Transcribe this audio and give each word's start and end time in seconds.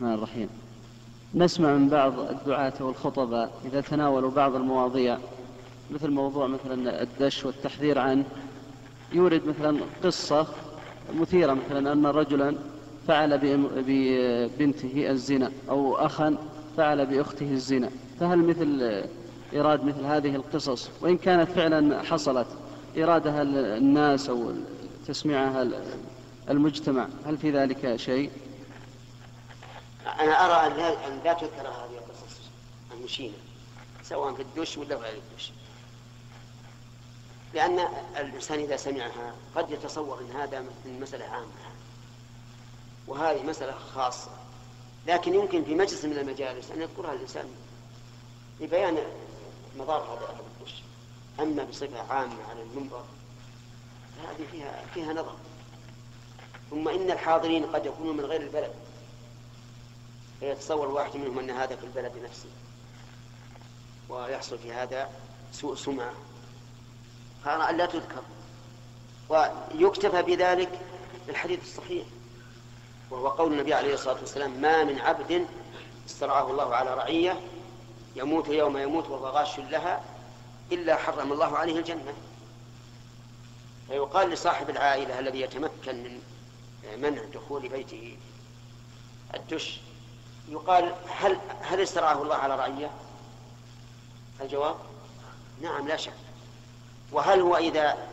الرحمن 0.00 0.18
الرحيم. 0.18 0.48
نسمع 1.34 1.72
من 1.74 1.88
بعض 1.88 2.18
الدعاة 2.18 2.72
والخطباء 2.80 3.50
إذا 3.64 3.80
تناولوا 3.80 4.30
بعض 4.30 4.54
المواضيع 4.54 5.18
مثل 5.90 6.10
موضوع 6.10 6.46
مثلا 6.46 7.02
الدش 7.02 7.44
والتحذير 7.44 7.98
عنه. 7.98 8.24
يورد 9.12 9.42
مثلا 9.46 9.78
قصة 10.04 10.46
مثيرة 11.14 11.54
مثلا 11.54 11.92
أن 11.92 12.06
رجلا 12.06 12.54
فعل 13.08 13.38
ببنته 13.76 15.10
الزنا 15.10 15.50
أو 15.70 15.96
أخا 15.96 16.36
فعل 16.76 17.06
بأخته 17.06 17.52
الزنا. 17.52 17.90
فهل 18.20 18.38
مثل 18.38 19.02
إيراد 19.52 19.84
مثل 19.84 20.04
هذه 20.04 20.36
القصص؟ 20.36 20.90
وإن 21.00 21.16
كانت 21.16 21.50
فعلا 21.50 22.02
حصلت 22.02 22.46
إرادها 22.98 23.42
الناس 23.76 24.28
أو 24.30 24.52
تسميعها 25.06 25.68
المجتمع 26.50 27.06
هل 27.26 27.36
في 27.36 27.50
ذلك 27.50 27.96
شيء؟ 27.96 28.30
أنا 30.06 30.46
أرى 30.46 30.66
أن 31.06 31.20
لا 31.24 31.32
تذكر 31.32 31.68
هذه 31.68 31.98
القصص 31.98 32.40
المشينة 32.92 33.34
سواء 34.02 34.34
في 34.34 34.42
الدش 34.42 34.78
ولا 34.78 34.96
غير 34.96 35.14
الدش. 35.14 35.52
لأن 37.54 37.78
الإنسان 38.16 38.58
إذا 38.58 38.76
سمعها 38.76 39.34
قد 39.56 39.70
يتصور 39.70 40.20
أن 40.20 40.30
هذا 40.30 40.60
من 40.60 41.00
مسألة 41.00 41.24
عامة 41.24 41.46
وهذه 43.06 43.42
مسألة 43.42 43.74
خاصة. 43.94 44.30
لكن 45.06 45.34
يمكن 45.34 45.64
في 45.64 45.74
مجلس 45.74 46.04
من 46.04 46.18
المجالس 46.18 46.70
أن 46.70 46.82
يذكرها 46.82 47.12
الإنسان 47.12 47.54
لبيان 48.60 48.98
مضار 49.78 50.02
هذا 50.02 50.40
الدش. 50.60 50.74
أما 51.40 51.64
بصفة 51.64 52.12
عامة 52.12 52.44
على 52.50 52.62
المنبر 52.62 53.04
فهذه 54.16 54.46
فيها 54.50 54.84
فيها 54.94 55.12
نظر. 55.12 55.36
ثم 56.70 56.88
إن 56.88 57.10
الحاضرين 57.10 57.66
قد 57.66 57.86
يكونوا 57.86 58.12
من 58.12 58.24
غير 58.24 58.40
البلد. 58.40 58.74
فيتصور 60.40 60.88
واحد 60.88 61.16
منهم 61.16 61.38
أن 61.38 61.50
هذا 61.50 61.76
في 61.76 61.84
البلد 61.84 62.12
نفسه. 62.24 62.48
ويحصل 64.08 64.58
في 64.58 64.72
هذا 64.72 65.10
سوء 65.52 65.74
سمعة. 65.74 66.12
أن 67.46 67.76
لا 67.76 67.86
تذكر. 67.86 68.22
ويكتفى 69.28 70.22
بذلك 70.22 70.80
الحديث 71.28 71.62
الصحيح. 71.62 72.06
وهو 73.10 73.28
قول 73.28 73.52
النبي 73.52 73.74
عليه 73.74 73.94
الصلاة 73.94 74.20
والسلام 74.20 74.50
ما 74.60 74.84
من 74.84 74.98
عبد 74.98 75.46
استرعاه 76.06 76.50
الله 76.50 76.74
على 76.74 76.94
رعية 76.94 77.40
يموت 78.16 78.48
يوم 78.48 78.78
يموت 78.78 79.06
وهو 79.06 79.26
غاش 79.26 79.58
لها 79.58 80.04
إلا 80.72 80.96
حرم 80.96 81.32
الله 81.32 81.58
عليه 81.58 81.78
الجنة. 81.78 82.14
فيقال 83.88 84.30
لصاحب 84.30 84.70
العائلة 84.70 85.18
الذي 85.18 85.40
يتمكن 85.40 86.02
من 86.02 86.20
منع 86.96 87.24
دخول 87.24 87.68
بيته 87.68 88.16
الدش. 89.34 89.80
يقال 90.50 90.94
هل 91.08 91.38
هل 91.62 91.80
استرعاه 91.80 92.22
الله 92.22 92.34
على 92.34 92.56
رعية؟ 92.56 92.90
الجواب؟ 94.40 94.76
نعم 95.62 95.88
لا 95.88 95.96
شك. 95.96 96.12
وهل 97.12 97.40
هو 97.40 97.56
إذا 97.56 98.08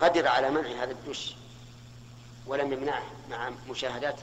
قدر 0.00 0.28
على 0.28 0.50
منع 0.50 0.82
هذا 0.82 0.90
الدش 0.90 1.34
ولم 2.46 2.72
يمنعه 2.72 3.02
مع 3.30 3.50
مشاهدات 3.68 4.16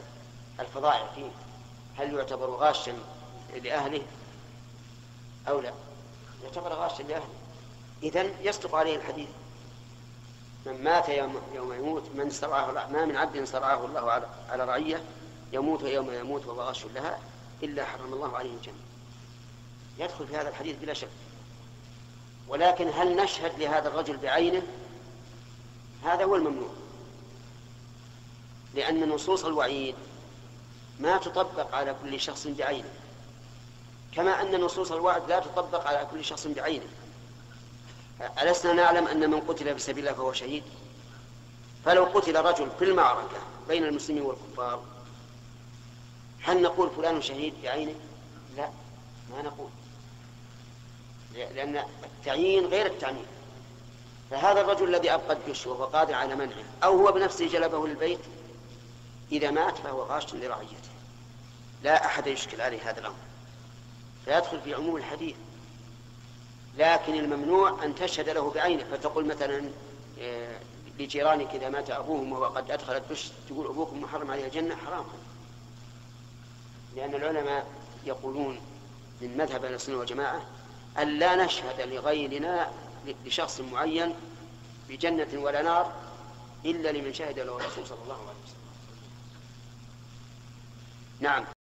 الفظائع 0.60 1.08
فيه 1.16 1.30
هل 1.98 2.14
يعتبر 2.14 2.50
غاشا 2.50 2.94
لأهله 3.64 4.02
أو 5.48 5.60
لا؟ 5.60 5.74
يعتبر 6.44 6.74
غاشا 6.74 7.04
لأهله. 7.04 7.30
إذن 8.04 8.34
يصدق 8.42 8.76
عليه 8.76 8.96
الحديث. 8.96 9.30
من 10.66 10.84
مات 10.84 11.10
يوم, 11.10 11.42
يوم 11.54 11.74
يموت 11.74 12.04
من 12.16 12.28
استرعاه 12.28 12.88
ما 12.92 13.06
من 13.06 13.18
عبد 13.18 13.36
استرعاه 13.36 13.86
الله 13.86 14.28
على 14.50 14.66
رعية 14.66 15.02
يموت 15.54 15.84
يوم 15.84 16.14
يموت 16.14 16.46
وهو 16.46 16.62
غاش 16.62 16.86
لها 16.86 17.20
إلا 17.64 17.86
حرم 17.86 18.14
الله 18.14 18.38
عليه 18.38 18.54
الجنة. 18.54 18.76
يدخل 20.00 20.28
في 20.28 20.38
هذا 20.38 20.50
الحديث 20.50 20.76
بلا 20.78 20.94
شك. 20.94 21.10
ولكن 22.48 22.88
هل 22.88 23.16
نشهد 23.16 23.60
لهذا 23.60 23.88
الرجل 23.88 24.18
بعينه؟ 24.18 24.62
هذا 26.04 26.24
هو 26.24 26.36
الممنوع. 26.36 26.70
لأن 28.76 29.10
نصوص 29.10 29.46
الوعيد 29.46 29.96
ما 31.00 31.18
تطبق 31.18 31.76
على 31.76 31.96
كل 32.04 32.20
شخص 32.20 32.48
بعينه. 32.48 32.90
كما 34.16 34.42
أن 34.42 34.62
نصوص 34.62 34.92
الوعد 34.92 35.30
لا 35.30 35.40
تطبق 35.40 35.88
على 35.88 36.08
كل 36.12 36.26
شخص 36.26 36.48
بعينه. 36.48 36.88
ألسنا 38.42 38.74
نعلم 38.74 39.08
أن 39.08 39.30
من 39.30 39.40
قتل 39.40 39.74
في 39.74 39.80
سبيل 39.80 40.08
الله 40.08 40.18
فهو 40.18 40.34
شهيد؟ 40.34 40.64
فلو 41.86 42.04
قتل 42.04 42.36
رجل 42.36 42.70
في 42.80 42.86
المعركة 42.86 43.38
بين 43.68 43.84
المسلمين 43.84 44.24
والكفار 44.24 44.97
هل 46.48 46.62
نقول 46.62 46.90
فلان 46.90 47.22
شهيد 47.22 47.54
بعينه 47.64 47.96
لا 48.58 48.70
ما 49.32 49.42
نقول. 49.42 49.70
لأن 51.36 51.84
التعيين 52.04 52.66
غير 52.66 52.86
التعميم. 52.86 53.26
فهذا 54.32 54.62
الرجل 54.62 54.96
الذي 54.96 55.14
أبقى 55.14 55.36
الدش 55.36 55.68
وهو 55.68 55.86
قادر 55.86 56.14
على 56.14 56.36
منعه 56.36 56.64
أو 56.84 56.98
هو 56.98 57.12
بنفسه 57.12 57.48
جلبه 57.48 57.88
للبيت 57.88 58.20
إذا 59.32 59.52
مات 59.52 59.78
فهو 59.78 60.04
غاش 60.04 60.34
لرعيته. 60.34 60.90
لا 61.84 62.06
أحد 62.06 62.28
يشكل 62.28 62.62
عليه 62.62 62.90
هذا 62.90 63.00
الأمر. 63.00 63.16
فيدخل 64.26 64.62
في 64.62 64.74
عموم 64.74 64.98
الحديث. 64.98 65.36
لكن 66.78 67.14
الممنوع 67.14 67.84
أن 67.84 67.96
تشهد 67.96 68.30
له 68.30 68.52
بعينه. 68.52 68.84
فتقول 68.92 69.26
مثلا 69.26 69.70
آه، 70.20 70.60
لجيرانك 71.00 71.56
إذا 71.56 71.70
مات 71.70 71.90
أبوهم 71.90 72.32
وهو 72.32 72.46
قد 72.46 72.72
أدخل 72.72 72.96
الدش 72.96 73.30
تقول 73.50 73.68
أبوكم 73.68 74.02
محرم 74.02 74.32
عليه 74.32 74.46
الجنة؟ 74.46 74.76
حرام. 74.76 75.06
لأن 76.96 77.16
العلماء 77.16 77.68
يقولون 78.06 78.60
من 79.22 79.38
مذهب 79.38 79.66
أهل 79.66 79.74
السنة 79.74 79.98
والجماعة 79.98 80.42
أن 81.00 81.20
لا 81.20 81.46
نشهد 81.46 81.82
لغيرنا 81.82 82.72
لشخص 83.26 83.62
معين 83.62 84.16
بجنة 84.90 85.42
ولا 85.42 85.62
نار 85.62 85.94
إلا 86.66 86.92
لمن 86.92 87.14
شهد 87.14 87.40
له 87.40 87.58
الرسول 87.58 87.88
صلى 87.88 88.04
الله 88.04 88.16
عليه 88.16 88.40
وسلم. 88.44 88.58
نعم. 91.20 91.57